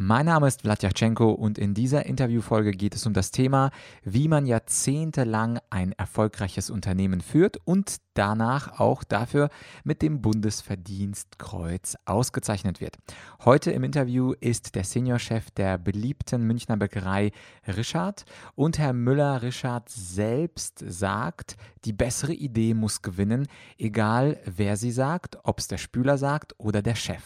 [0.00, 3.72] Mein Name ist Vladyachenko und in dieser Interviewfolge geht es um das Thema,
[4.04, 9.48] wie man jahrzehntelang ein erfolgreiches Unternehmen führt und danach auch dafür
[9.82, 12.96] mit dem Bundesverdienstkreuz ausgezeichnet wird.
[13.44, 17.32] Heute im Interview ist der Seniorchef der beliebten Münchner Bäckerei
[17.66, 25.38] Richard und Herr Müller-Richard selbst sagt, die bessere Idee muss gewinnen, egal wer sie sagt,
[25.42, 27.24] ob es der Spüler sagt oder der Chef.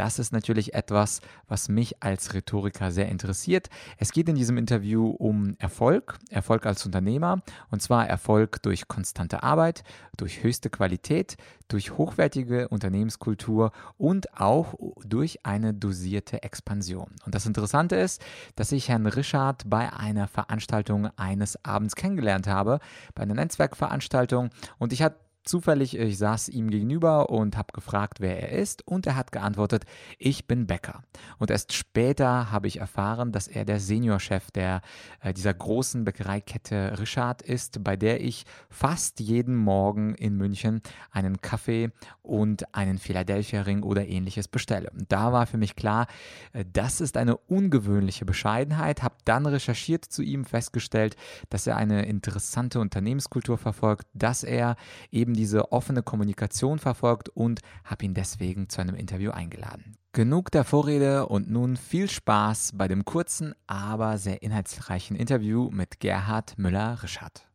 [0.00, 3.68] Das ist natürlich etwas, was mich als Rhetoriker sehr interessiert.
[3.98, 9.42] Es geht in diesem Interview um Erfolg, Erfolg als Unternehmer, und zwar Erfolg durch konstante
[9.42, 9.84] Arbeit,
[10.16, 11.36] durch höchste Qualität,
[11.68, 14.72] durch hochwertige Unternehmenskultur und auch
[15.04, 17.08] durch eine dosierte Expansion.
[17.26, 18.22] Und das Interessante ist,
[18.56, 22.80] dass ich Herrn Richard bei einer Veranstaltung eines Abends kennengelernt habe,
[23.14, 24.48] bei einer Netzwerkveranstaltung,
[24.78, 29.06] und ich hatte Zufällig, ich saß ihm gegenüber und habe gefragt, wer er ist, und
[29.06, 29.84] er hat geantwortet,
[30.18, 31.02] ich bin Bäcker.
[31.38, 34.82] Und erst später habe ich erfahren, dass er der Seniorchef der,
[35.20, 41.40] äh, dieser großen Bäckereikette Richard ist, bei der ich fast jeden Morgen in München einen
[41.40, 41.90] Kaffee
[42.22, 44.90] und einen Philadelphia Ring oder ähnliches bestelle.
[44.90, 46.06] Und da war für mich klar,
[46.52, 51.16] äh, das ist eine ungewöhnliche Bescheidenheit, habe dann recherchiert zu ihm, festgestellt,
[51.48, 54.76] dass er eine interessante Unternehmenskultur verfolgt, dass er
[55.10, 59.96] eben eben diese offene Kommunikation verfolgt und habe ihn deswegen zu einem Interview eingeladen.
[60.12, 66.00] Genug der Vorrede und nun viel Spaß bei dem kurzen, aber sehr inhaltsreichen Interview mit
[66.00, 67.46] Gerhard Müller-Rischardt.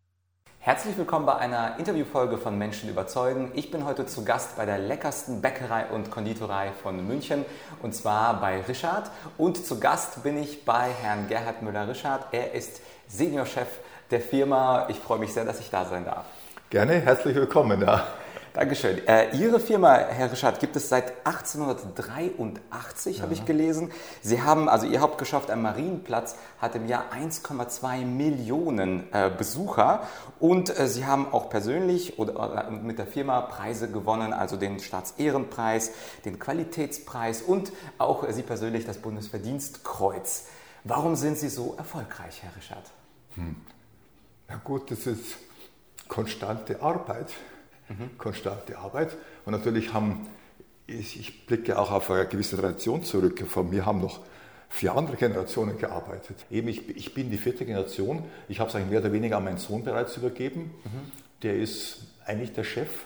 [0.59, 3.51] Herzlich willkommen bei einer Interviewfolge von Menschen überzeugen.
[3.53, 7.45] Ich bin heute zu Gast bei der leckersten Bäckerei und Konditorei von München
[7.83, 9.11] und zwar bei Richard.
[9.37, 12.27] Und zu Gast bin ich bei Herrn Gerhard Müller-Rischardt.
[12.31, 13.67] Er ist Seniorchef
[14.09, 14.87] der Firma.
[14.89, 16.25] Ich freue mich sehr, dass ich da sein darf.
[16.75, 17.79] Gerne, herzlich willkommen.
[17.79, 18.05] Ja.
[18.51, 19.07] Dankeschön.
[19.07, 23.23] Äh, Ihre Firma, Herr Richard, gibt es seit 1883, ja.
[23.23, 23.93] habe ich gelesen.
[24.21, 30.05] Sie haben, also Ihr Hauptgeschäft am Marienplatz hat im Jahr 1,2 Millionen äh, Besucher
[30.41, 35.91] und äh, Sie haben auch persönlich oder, mit der Firma Preise gewonnen, also den Staatsehrenpreis,
[36.25, 40.47] den Qualitätspreis und auch Sie persönlich das Bundesverdienstkreuz.
[40.83, 42.91] Warum sind Sie so erfolgreich, Herr Richard?
[43.35, 43.55] Hm.
[44.49, 45.37] Na gut, das ist
[46.07, 47.31] konstante Arbeit.
[47.89, 48.17] Mhm.
[48.17, 49.15] Konstante Arbeit.
[49.45, 50.27] Und natürlich haben,
[50.87, 53.43] ich, ich blicke auch auf eine gewisse Tradition zurück.
[53.47, 54.19] Von mir haben noch
[54.69, 56.37] vier andere Generationen gearbeitet.
[56.51, 58.23] Eben, ich, ich bin die vierte Generation.
[58.47, 60.71] Ich habe es eigentlich mehr oder weniger an meinen Sohn bereits übergeben.
[60.83, 61.11] Mhm.
[61.43, 63.05] Der ist eigentlich der Chef.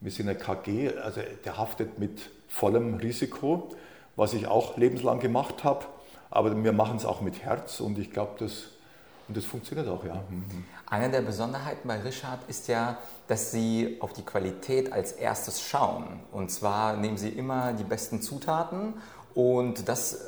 [0.00, 3.74] Wir sind ein KG, also der haftet mit vollem Risiko,
[4.16, 5.86] was ich auch lebenslang gemacht habe.
[6.30, 8.68] Aber wir machen es auch mit Herz und ich glaube, das
[9.28, 10.14] und das funktioniert auch, ja.
[10.14, 10.64] Mhm.
[10.86, 12.96] Eine der Besonderheiten bei Richard ist ja,
[13.26, 16.20] dass Sie auf die Qualität als erstes schauen.
[16.32, 18.94] Und zwar nehmen Sie immer die besten Zutaten
[19.34, 20.18] und das äh,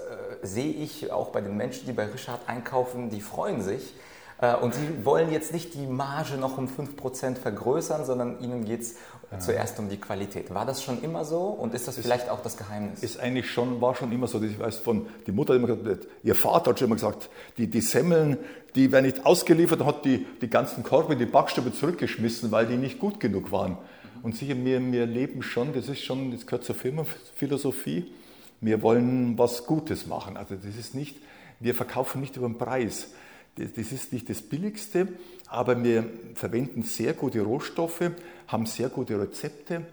[0.42, 3.94] sehe ich auch bei den Menschen, die bei Richard einkaufen, die freuen sich,
[4.40, 8.82] äh, und Sie wollen jetzt nicht die Marge noch um 5% vergrößern, sondern Ihnen geht
[8.82, 8.96] es
[9.30, 9.38] ja.
[9.38, 10.52] zuerst um die Qualität.
[10.52, 13.02] War das schon immer so und ist das ist, vielleicht auch das Geheimnis?
[13.02, 14.42] Ist eigentlich schon, war schon immer so.
[14.42, 17.68] Ich weiß von, die Mutter hat immer gesagt, ihr Vater hat schon immer gesagt, die,
[17.68, 18.38] die Semmeln,
[18.74, 22.98] die werden nicht ausgeliefert, hat die, die ganzen Korbe, die Backstube zurückgeschmissen, weil die nicht
[22.98, 23.78] gut genug waren.
[24.22, 28.12] Und sicher, wir, wir leben schon, das ist schon, das gehört zur Firmenphilosophie,
[28.60, 30.36] wir wollen was Gutes machen.
[30.36, 31.16] Also das ist nicht,
[31.58, 33.08] wir verkaufen nicht über den Preis
[33.56, 35.08] das ist nicht das Billigste,
[35.47, 38.12] aber wir verwenden sehr gute Rohstoffe,
[38.50, 39.86] haben sehr gute Rezepte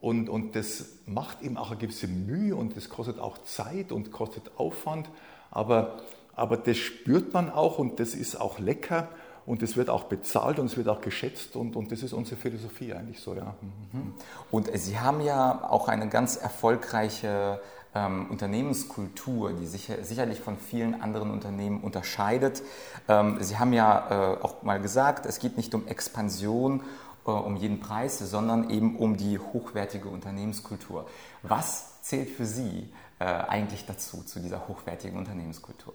[0.00, 4.12] und, und das macht eben auch eine gewisse Mühe und das kostet auch Zeit und
[4.12, 5.08] kostet Aufwand,
[5.50, 6.02] aber,
[6.34, 9.08] aber das spürt man auch und das ist auch lecker
[9.46, 12.36] und es wird auch bezahlt und es wird auch geschätzt und, und das ist unsere
[12.36, 13.54] Philosophie eigentlich so, ja.
[13.92, 14.14] Mhm.
[14.50, 17.60] Und Sie haben ja auch eine ganz erfolgreiche
[17.94, 22.62] ähm, Unternehmenskultur, die sich sicherlich von vielen anderen Unternehmen unterscheidet.
[23.08, 26.82] Ähm, Sie haben ja äh, auch mal gesagt, es geht nicht um Expansion
[27.26, 31.08] äh, um jeden Preis, sondern eben um die hochwertige Unternehmenskultur.
[31.42, 32.88] Was zählt für Sie
[33.18, 35.94] äh, eigentlich dazu, zu dieser hochwertigen Unternehmenskultur?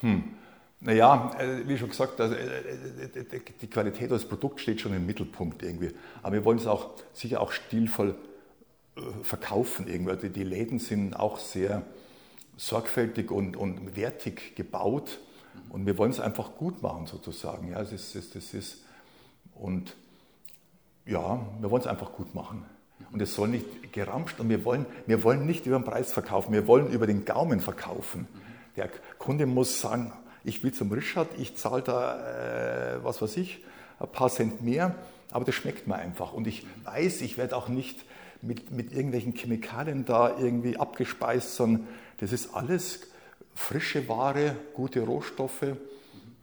[0.00, 0.24] Hm.
[0.80, 3.24] Naja, äh, wie schon gesagt, also, äh,
[3.60, 5.92] die Qualität des Produkts steht schon im Mittelpunkt irgendwie.
[6.22, 8.14] Aber wir wollen es auch sicher auch stilvoll
[9.22, 9.88] verkaufen.
[9.88, 10.12] Irgendwie.
[10.12, 11.82] Also die Läden sind auch sehr
[12.56, 15.18] sorgfältig und, und wertig gebaut
[15.68, 17.70] und wir wollen es einfach gut machen sozusagen.
[17.70, 18.84] Ja, das ist, das ist,
[19.54, 19.94] und
[21.06, 22.64] ja, wir wollen es einfach gut machen.
[23.12, 26.52] Und es soll nicht geramscht und wir wollen, wir wollen nicht über den Preis verkaufen,
[26.52, 28.26] wir wollen über den Gaumen verkaufen.
[28.76, 30.12] Der Kunde muss sagen,
[30.44, 33.64] ich will zum Richard, ich zahle da, äh, was weiß ich,
[34.00, 34.94] ein paar Cent mehr
[35.30, 36.32] aber das schmeckt mir einfach.
[36.32, 38.04] Und ich weiß, ich werde auch nicht
[38.42, 41.86] mit, mit irgendwelchen Chemikalien da irgendwie abgespeist, sondern
[42.20, 43.00] das ist alles
[43.54, 45.76] frische Ware, gute Rohstoffe.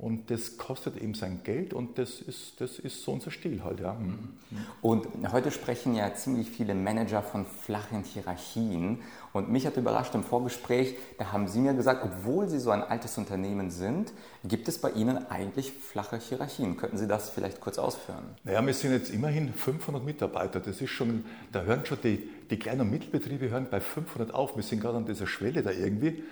[0.04, 3.80] Und das kostet eben sein Geld und das ist, das ist so unser Stil halt.
[3.80, 3.94] Ja.
[3.94, 4.34] Mhm.
[4.82, 9.00] Und heute sprechen ja ziemlich viele Manager von flachen Hierarchien.
[9.32, 12.84] Und mich hat überrascht im Vorgespräch, da haben Sie mir gesagt, obwohl Sie so ein
[12.84, 14.12] altes Unternehmen sind,
[14.44, 16.76] gibt es bei Ihnen eigentlich flache Hierarchien.
[16.76, 18.26] Könnten Sie das vielleicht kurz ausführen?
[18.44, 20.60] Naja, wir sind jetzt immerhin 500 Mitarbeiter.
[20.60, 21.24] Das ist schon,
[21.54, 24.58] da hören schon die, die kleinen und Mittelbetriebe hören bei 500 auf.
[24.58, 26.26] Wir sind gerade an dieser Schwelle da irgendwie.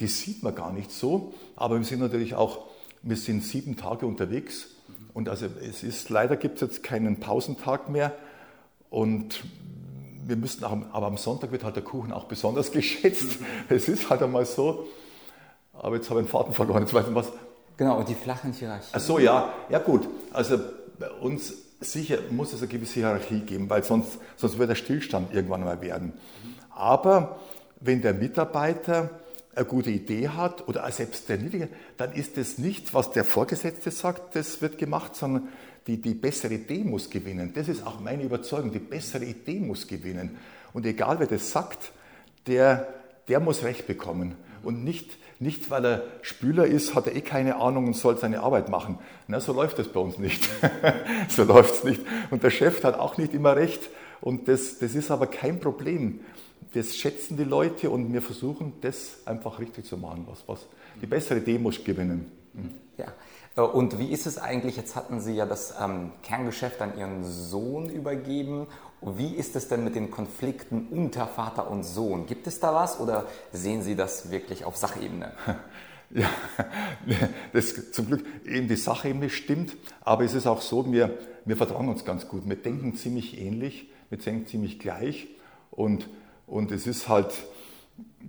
[0.00, 4.06] Die sieht man gar nicht so, aber wir sind natürlich auch wir sind sieben Tage
[4.06, 4.68] unterwegs
[5.14, 8.12] und also es ist, leider gibt es jetzt keinen Pausentag mehr
[8.90, 9.44] und
[10.24, 13.38] wir müssen auch, aber am Sonntag wird halt der Kuchen auch besonders geschätzt.
[13.68, 14.86] Es ist halt einmal so.
[15.72, 16.82] Aber jetzt habe ich den Faden verloren.
[16.82, 17.32] Jetzt weiß ich was.
[17.76, 18.90] Genau, und die flachen Hierarchien.
[18.92, 19.52] Ach so, ja.
[19.68, 20.08] Ja, gut.
[20.32, 20.58] Also
[20.98, 25.34] bei uns sicher muss es eine gewisse Hierarchie geben, weil sonst, sonst wird der Stillstand
[25.34, 26.12] irgendwann mal werden.
[26.70, 27.40] Aber
[27.80, 29.10] wenn der Mitarbeiter
[29.54, 33.90] eine gute Idee hat oder selbst der Niedrige, dann ist es nicht, was der Vorgesetzte
[33.90, 35.48] sagt, das wird gemacht, sondern
[35.86, 37.52] die, die bessere Idee muss gewinnen.
[37.54, 40.38] Das ist auch meine Überzeugung, die bessere Idee muss gewinnen.
[40.72, 41.92] Und egal wer das sagt,
[42.46, 42.88] der,
[43.28, 44.36] der muss Recht bekommen.
[44.62, 48.40] Und nicht, nicht, weil er Spüler ist, hat er eh keine Ahnung und soll seine
[48.40, 48.98] Arbeit machen.
[49.26, 50.48] Na, so läuft das bei uns nicht.
[51.28, 52.00] so läuft es nicht.
[52.30, 53.90] Und der Chef hat auch nicht immer Recht.
[54.20, 56.20] Und das, das ist aber kein Problem
[56.74, 60.66] das schätzen die Leute und wir versuchen, das einfach richtig zu machen, was, was
[61.00, 62.30] die bessere Demos gewinnen.
[62.54, 62.74] Mhm.
[62.96, 63.06] Ja.
[63.56, 67.24] Äh, und wie ist es eigentlich, jetzt hatten Sie ja das ähm, Kerngeschäft an Ihren
[67.24, 68.66] Sohn übergeben.
[69.00, 72.26] Wie ist es denn mit den Konflikten unter Vater und Sohn?
[72.26, 75.32] Gibt es da was oder sehen Sie das wirklich auf Sachebene?
[76.14, 76.28] Ja,
[77.54, 81.16] das, zum Glück eben die Sachebene stimmt, aber es ist auch so, wir,
[81.46, 82.42] wir vertrauen uns ganz gut.
[82.46, 85.28] Wir denken ziemlich ähnlich, wir denken ziemlich gleich
[85.70, 86.10] und
[86.52, 87.32] und es ist halt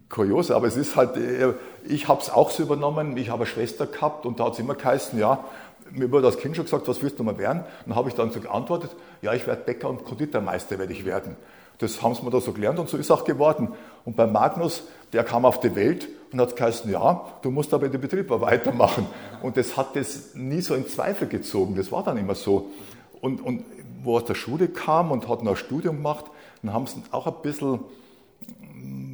[0.08, 1.54] kurios, aber es ist halt, äh,
[1.84, 4.60] ich habe es auch so übernommen, ich habe eine Schwester gehabt und da hat es
[4.60, 5.44] immer geheißen, ja,
[5.92, 7.66] mir wurde als Kind schon gesagt, was willst du mal werden?
[7.86, 8.92] Dann habe ich dann so geantwortet,
[9.22, 11.36] ja, ich werde Bäcker und Konditormeister werde ich werden.
[11.80, 13.74] Das haben sie mir da so gelernt und so ist auch geworden.
[14.06, 17.90] Und bei Magnus, der kam auf die Welt und hat geheißen, ja, du musst aber
[17.90, 19.06] den Betrieb weitermachen.
[19.42, 22.72] Und das hat das nie so in Zweifel gezogen, das war dann immer so.
[23.20, 23.66] Und, und
[24.02, 26.25] wo er aus der Schule kam und hat noch ein Studium gemacht,
[26.62, 27.80] dann haben sie auch ein bisschen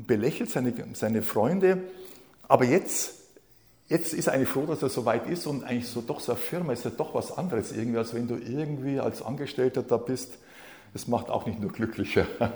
[0.07, 1.83] belächelt, seine, seine Freunde.
[2.47, 3.13] Aber jetzt,
[3.87, 6.31] jetzt ist er eigentlich froh, dass er so weit ist und eigentlich so doch so
[6.33, 9.97] eine Firma ist ja doch was anderes irgendwie, als wenn du irgendwie als Angestellter da
[9.97, 10.37] bist.
[10.93, 12.25] Das macht auch nicht nur glücklicher.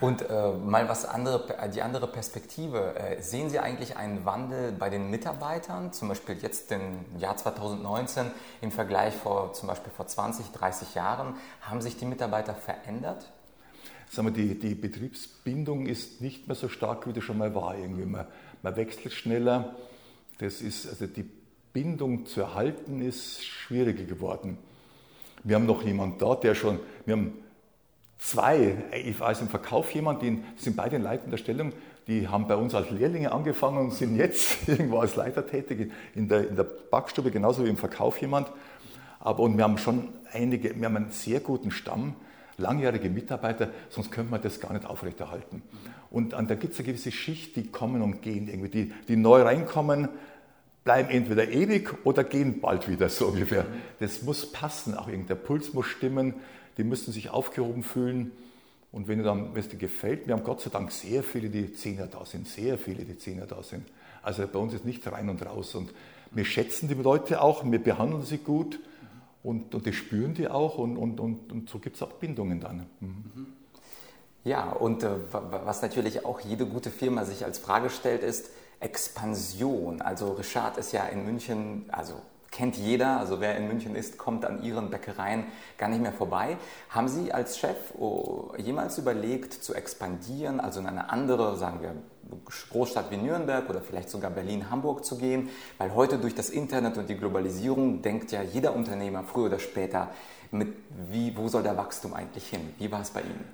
[0.00, 1.44] Und äh, mal was andere,
[1.74, 2.94] die andere Perspektive.
[2.96, 8.30] Äh, sehen Sie eigentlich einen Wandel bei den Mitarbeitern, zum Beispiel jetzt im Jahr 2019
[8.62, 11.34] im Vergleich vor zum Beispiel vor 20, 30 Jahren?
[11.60, 13.30] Haben sich die Mitarbeiter verändert?
[14.10, 17.78] Sagen wir, die, die Betriebsbindung ist nicht mehr so stark, wie das schon mal war.
[17.78, 18.04] Irgendwie.
[18.04, 18.26] Man,
[18.62, 19.76] man wechselt schneller.
[20.38, 21.24] Das ist, also die
[21.72, 24.58] Bindung zu erhalten ist schwieriger geworden.
[25.44, 27.32] Wir haben noch jemanden da, der schon, wir haben
[28.18, 31.72] zwei, ich weiß im Verkauf jemand, die sind beide in leitender Stellung,
[32.08, 36.28] die haben bei uns als Lehrlinge angefangen und sind jetzt irgendwo als Leiter tätig, in
[36.28, 38.50] der, in der Backstube genauso wie im Verkauf jemand.
[39.20, 42.16] Aber und wir haben schon einige, wir haben einen sehr guten Stamm
[42.60, 45.62] langjährige Mitarbeiter, sonst könnte man das gar nicht aufrechterhalten.
[46.10, 48.68] Und, und da gibt es eine gewisse Schicht, die kommen und gehen irgendwie.
[48.68, 50.08] Die, die neu reinkommen,
[50.84, 53.66] bleiben entweder ewig oder gehen bald wieder so ungefähr.
[53.98, 56.34] Das muss passen, auch der Puls muss stimmen,
[56.78, 58.32] die müssen sich aufgehoben fühlen.
[58.92, 62.06] Und wenn, dann, es dir gefällt, wir haben Gott sei Dank sehr viele, die Zehner
[62.06, 63.86] da sind, sehr viele, die Zehner da sind.
[64.22, 65.74] Also bei uns ist nicht rein und raus.
[65.74, 65.92] Und
[66.32, 68.80] wir schätzen die Leute auch, wir behandeln sie gut
[69.42, 72.60] und, und das spüren die auch und, und, und, und so gibt es auch Bindungen
[72.60, 72.86] dann.
[73.00, 73.46] Mhm.
[74.44, 80.00] Ja, und äh, was natürlich auch jede gute Firma sich als Frage stellt, ist Expansion.
[80.00, 82.14] Also Richard ist ja in München, also
[82.50, 85.44] kennt jeder, also wer in München ist, kommt an Ihren Bäckereien
[85.78, 86.56] gar nicht mehr vorbei.
[86.88, 91.94] Haben Sie als Chef oh, jemals überlegt zu expandieren, also in eine andere, sagen wir,
[92.70, 96.96] Großstadt wie Nürnberg oder vielleicht sogar Berlin, Hamburg zu gehen, weil heute durch das Internet
[96.96, 100.10] und die Globalisierung denkt ja jeder Unternehmer früher oder später,
[100.52, 100.74] mit
[101.10, 102.74] wie, wo soll der Wachstum eigentlich hin?
[102.78, 103.44] Wie war es bei Ihnen?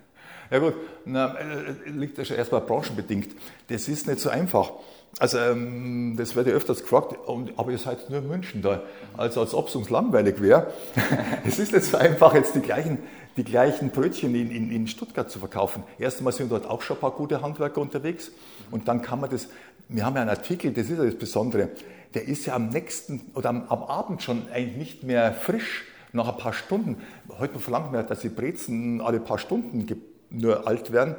[0.51, 0.75] Ja gut,
[1.05, 3.35] na, äh, liegt das erstmal branchenbedingt.
[3.69, 4.73] Das ist nicht so einfach.
[5.19, 7.17] Also ähm, das werde ich öfters gefragt,
[7.57, 8.83] aber ihr seid nur in München da,
[9.17, 10.73] also als ob es uns langweilig wäre.
[11.47, 12.99] es ist nicht so einfach, jetzt die gleichen,
[13.39, 15.85] die gleichen Brötchen in, in, in Stuttgart zu verkaufen.
[15.99, 18.31] Erst einmal sind dort auch schon ein paar gute Handwerker unterwegs
[18.71, 19.49] und dann kann man das,
[19.89, 21.71] wir haben ja einen Artikel, das ist ja das Besondere,
[22.13, 26.29] der ist ja am nächsten oder am, am Abend schon eigentlich nicht mehr frisch, nach
[26.29, 26.97] ein paar Stunden,
[27.39, 29.87] heute verlangt man, dass die Brezen alle paar Stunden
[30.31, 31.15] nur alt werden.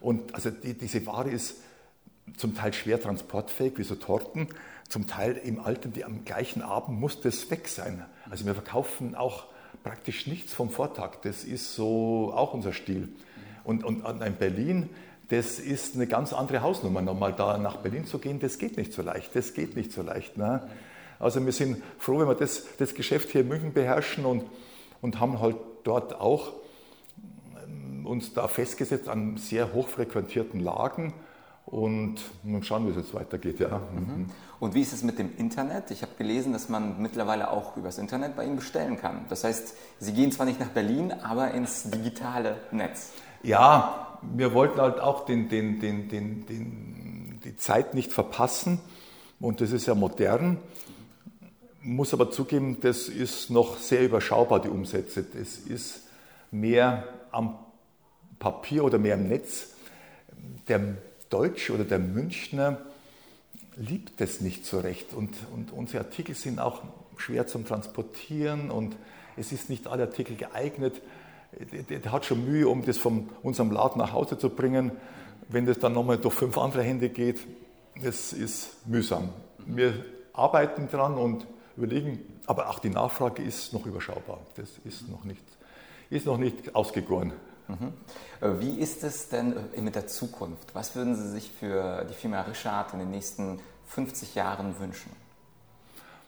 [0.00, 1.56] Und also die, diese Ware ist
[2.36, 4.48] zum Teil schwer transportfähig, wie so Torten,
[4.88, 8.04] zum Teil im Alten, die am gleichen Abend muss das weg sein.
[8.28, 9.46] Also wir verkaufen auch
[9.84, 11.16] praktisch nichts vom Vortag.
[11.22, 13.08] Das ist so auch unser Stil.
[13.64, 14.90] Und, und in Berlin,
[15.28, 17.02] das ist eine ganz andere Hausnummer.
[17.02, 19.34] Nochmal da nach Berlin zu gehen, das geht nicht so leicht.
[19.34, 20.36] Das geht nicht so leicht.
[20.36, 20.68] Ne?
[21.20, 24.44] Also wir sind froh, wenn wir das, das Geschäft hier in München beherrschen und,
[25.00, 26.54] und haben halt dort auch
[27.64, 31.12] ähm, uns da festgesetzt an sehr hochfrequentierten Lagen
[31.70, 32.20] und
[32.62, 33.60] schauen, wie es jetzt weitergeht.
[33.60, 33.80] Ja.
[33.94, 34.26] Mhm.
[34.58, 35.90] Und wie ist es mit dem Internet?
[35.90, 39.24] Ich habe gelesen, dass man mittlerweile auch übers Internet bei Ihnen bestellen kann.
[39.28, 43.12] Das heißt, Sie gehen zwar nicht nach Berlin, aber ins digitale Netz.
[43.42, 48.80] Ja, wir wollten halt auch den, den, den, den, die Zeit nicht verpassen.
[49.38, 50.58] Und das ist ja modern.
[51.82, 55.22] Muss aber zugeben, das ist noch sehr überschaubar, die Umsätze.
[55.22, 56.02] Das ist
[56.50, 57.56] mehr am
[58.38, 59.68] Papier oder mehr im Netz.
[60.68, 60.96] Der
[61.30, 62.78] Deutsche oder der Münchner
[63.76, 65.14] liebt das nicht so recht.
[65.14, 66.82] Und, und unsere Artikel sind auch
[67.16, 68.96] schwer zum Transportieren und
[69.36, 71.00] es ist nicht alle Artikel geeignet.
[71.88, 74.92] Der hat schon Mühe, um das von unserem Laden nach Hause zu bringen.
[75.48, 77.40] Wenn das dann nochmal durch fünf andere Hände geht,
[78.02, 79.30] das ist mühsam.
[79.58, 81.46] Wir arbeiten dran und
[81.76, 84.40] überlegen, aber auch die Nachfrage ist noch überschaubar.
[84.56, 85.44] Das ist noch nicht,
[86.08, 87.32] ist noch nicht ausgegoren.
[87.70, 87.92] Mhm.
[88.40, 90.74] Äh, wie ist es denn äh, mit der Zukunft?
[90.74, 95.10] Was würden Sie sich für die Firma Richard in den nächsten 50 Jahren wünschen?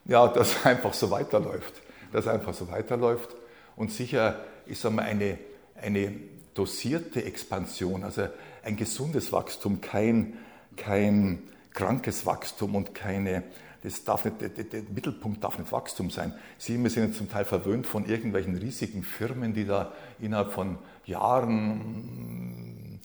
[0.05, 1.75] Ja, dass einfach so weiterläuft.
[2.13, 3.31] Dass einfach so weiterläuft.
[3.77, 5.39] Und sicher ist einmal eine,
[5.81, 6.13] eine
[6.55, 8.29] dosierte Expansion, also
[8.63, 10.39] ein gesundes Wachstum, kein,
[10.77, 13.45] kein krankes Wachstum und keine,
[13.83, 16.33] das darf nicht, der, der, Mittelpunkt darf nicht Wachstum sein.
[16.57, 23.01] Sie wir sind zum Teil verwöhnt von irgendwelchen riesigen Firmen, die da innerhalb von Jahren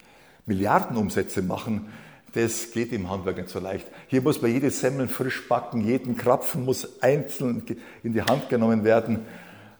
[0.45, 1.87] Milliardenumsätze machen.
[2.33, 3.87] Das geht im Handwerk nicht so leicht.
[4.07, 7.63] Hier muss man jede Semmel frisch backen, jeden Krapfen muss einzeln
[8.03, 9.25] in die Hand genommen werden.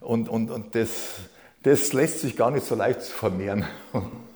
[0.00, 1.20] Und, und, und das,
[1.62, 3.64] das lässt sich gar nicht so leicht vermehren.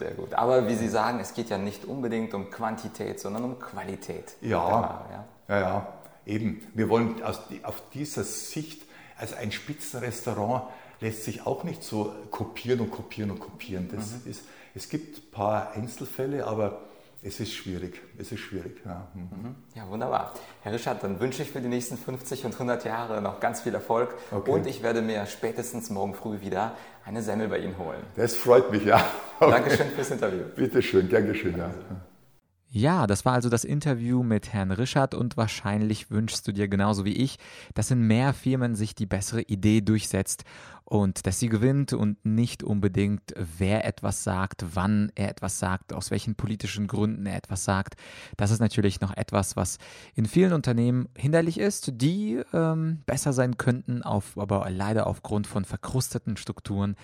[0.00, 0.32] Sehr gut.
[0.32, 4.34] Aber wie Sie sagen, es geht ja nicht unbedingt um Quantität, sondern um Qualität.
[4.40, 5.92] Ja, ja, ja, ja,
[6.24, 6.66] eben.
[6.72, 8.80] Wir wollen aus, auf dieser Sicht,
[9.18, 10.62] also ein Spitzenrestaurant
[11.00, 13.90] lässt sich auch nicht so kopieren und kopieren und kopieren.
[13.94, 14.30] Das mhm.
[14.30, 16.80] ist, es gibt ein paar Einzelfälle, aber
[17.22, 18.00] es ist schwierig.
[18.18, 18.80] Es ist schwierig.
[18.84, 19.08] Ja.
[19.14, 19.20] Mhm.
[19.22, 19.54] mhm.
[19.74, 20.34] ja, wunderbar.
[20.62, 23.74] Herr Richard, dann wünsche ich für die nächsten 50 und 100 Jahre noch ganz viel
[23.74, 24.50] Erfolg okay.
[24.50, 26.74] und ich werde mir spätestens morgen früh wieder
[27.04, 28.00] eine Semmel bei Ihnen holen.
[28.16, 29.04] Das freut mich, ja.
[29.38, 29.50] Okay.
[29.52, 30.44] Dankeschön fürs Interview.
[30.54, 31.56] Bitte schön, gern geschehen.
[31.56, 31.70] Ja.
[32.72, 37.04] Ja, das war also das Interview mit Herrn Rischert und wahrscheinlich wünschst du dir genauso
[37.04, 37.36] wie ich,
[37.74, 40.44] dass in mehr Firmen sich die bessere Idee durchsetzt
[40.90, 46.10] und dass sie gewinnt und nicht unbedingt, wer etwas sagt, wann er etwas sagt, aus
[46.10, 47.94] welchen politischen Gründen er etwas sagt.
[48.36, 49.78] Das ist natürlich noch etwas, was
[50.16, 55.64] in vielen Unternehmen hinderlich ist, die ähm, besser sein könnten, auf, aber leider aufgrund von
[55.64, 56.96] verkrusteten Strukturen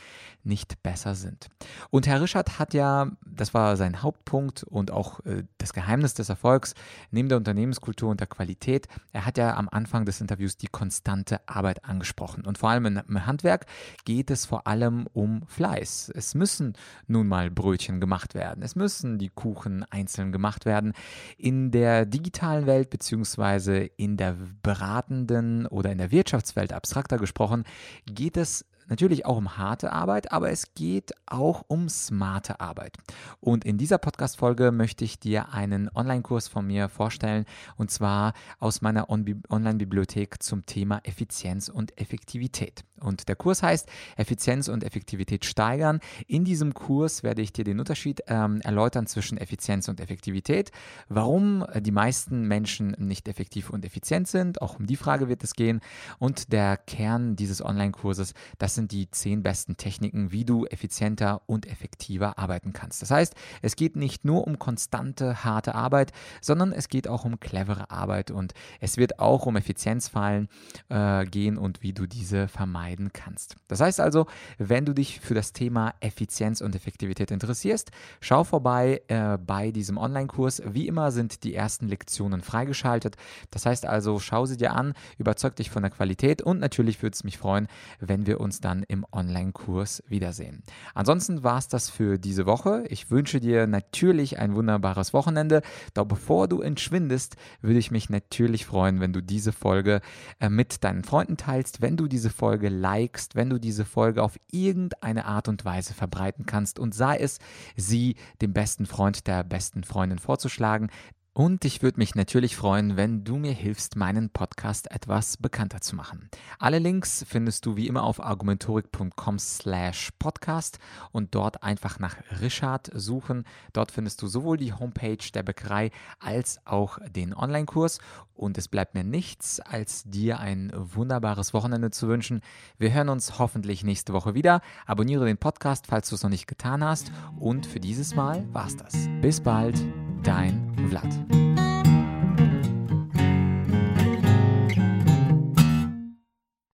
[0.43, 1.49] nicht besser sind.
[1.91, 6.29] Und Herr Rischert hat ja, das war sein Hauptpunkt und auch äh, das Geheimnis des
[6.29, 6.75] Erfolgs,
[7.11, 11.41] neben der Unternehmenskultur und der Qualität, er hat ja am Anfang des Interviews die konstante
[11.49, 12.47] Arbeit angesprochen.
[12.47, 13.67] Und vor allem im Handwerk
[14.05, 16.13] geht es vor allem um Fleiß.
[16.15, 16.75] Es müssen
[17.09, 18.63] nun mal Brötchen gemacht werden.
[18.63, 20.93] Es müssen die Kuchen einzeln gemacht werden.
[21.37, 27.65] In der digitalen Welt beziehungsweise in der beratenden oder in der Wirtschaftswelt abstrakter gesprochen
[28.07, 32.97] geht es natürlich auch um harte Arbeit, aber es geht auch um smarte Arbeit.
[33.41, 37.45] Und in dieser Podcast-Folge möchte ich dir einen Online-Kurs von mir vorstellen
[37.77, 42.85] und zwar aus meiner Online-Bibliothek zum Thema Effizienz und Effektivität.
[43.01, 46.01] Und der Kurs heißt Effizienz und Effektivität steigern.
[46.27, 50.71] In diesem Kurs werde ich dir den Unterschied ähm, erläutern zwischen Effizienz und Effektivität,
[51.09, 54.63] warum die meisten Menschen nicht effektiv und effizient sind.
[54.63, 55.81] Auch um die Frage wird es gehen.
[56.19, 61.67] Und der Kern dieses Online-Kurses, das sind die zehn besten Techniken, wie du effizienter und
[61.67, 63.03] effektiver arbeiten kannst.
[63.03, 67.41] Das heißt, es geht nicht nur um konstante, harte Arbeit, sondern es geht auch um
[67.41, 70.49] clevere Arbeit und es wird auch um Effizienzfallen
[70.89, 72.49] äh, gehen und wie du diese
[72.87, 73.57] vermeiden kannst.
[73.69, 74.27] Das heißt also,
[74.59, 77.91] wenn du dich für das Thema Effizienz und Effektivität interessierst,
[78.21, 80.63] schau vorbei äh, bei diesem Online-Kurs.
[80.67, 83.17] Wie immer sind die ersten Lektionen freigeschaltet.
[83.51, 87.15] Das heißt also, schau sie dir an, überzeug dich von der Qualität und natürlich würde
[87.15, 87.67] es mich freuen,
[87.99, 90.63] wenn wir uns dann im Online-Kurs wiedersehen.
[90.95, 92.85] Ansonsten war es das für diese Woche.
[92.89, 95.63] Ich wünsche dir natürlich ein wunderbares Wochenende.
[95.95, 100.01] Doch bevor du entschwindest, würde ich mich natürlich freuen, wenn du diese Folge
[100.39, 104.39] äh, mit deinen Freunden teilst, wenn du diese Folge likest, wenn du diese Folge auf
[104.51, 107.39] irgendeine Art und Weise verbreiten kannst und sei es,
[107.77, 110.91] sie dem besten Freund der besten Freundin vorzuschlagen,
[111.37, 115.95] und ich würde mich natürlich freuen, wenn du mir hilfst, meinen Podcast etwas bekannter zu
[115.95, 116.31] machen.
[116.59, 120.79] Alle Links findest du wie immer auf argumentorik.com slash podcast
[121.13, 123.45] und dort einfach nach Richard suchen.
[123.75, 125.91] Dort findest du sowohl die Homepage der Bäckerei
[126.21, 127.99] als auch den Online-Kurs.
[128.33, 132.41] Und es bleibt mir nichts, als dir ein wunderbares Wochenende zu wünschen.
[132.79, 134.63] Wir hören uns hoffentlich nächste Woche wieder.
[134.87, 137.13] Abonniere den Podcast, falls du es noch nicht getan hast.
[137.39, 139.07] Und für dieses Mal war's das.
[139.21, 139.77] Bis bald,
[140.23, 141.56] dein Vlad.